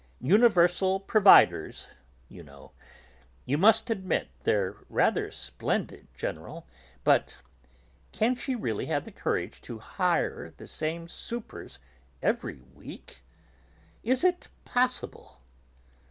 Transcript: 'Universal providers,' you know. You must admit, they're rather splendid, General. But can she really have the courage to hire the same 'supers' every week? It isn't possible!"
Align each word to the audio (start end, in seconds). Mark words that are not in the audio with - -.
'Universal 0.19 0.99
providers,' 1.01 1.89
you 2.27 2.41
know. 2.41 2.71
You 3.45 3.59
must 3.59 3.91
admit, 3.91 4.29
they're 4.45 4.77
rather 4.89 5.29
splendid, 5.29 6.07
General. 6.15 6.65
But 7.03 7.37
can 8.11 8.35
she 8.35 8.55
really 8.55 8.87
have 8.87 9.05
the 9.05 9.11
courage 9.11 9.61
to 9.61 9.77
hire 9.77 10.55
the 10.57 10.67
same 10.67 11.07
'supers' 11.07 11.77
every 12.19 12.61
week? 12.73 13.21
It 14.01 14.11
isn't 14.13 14.47
possible!" 14.65 15.39